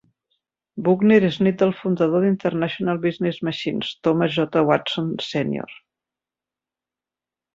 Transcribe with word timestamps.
Buckner 0.85 1.17
és 1.27 1.35
nét 1.47 1.59
del 1.63 1.73
fundador 1.81 2.23
d'International 2.27 3.01
Business 3.03 3.37
Machines, 3.49 3.91
Thomas 4.07 4.39
J. 4.41 4.65
Watson, 4.71 5.13
Sr. 5.27 5.77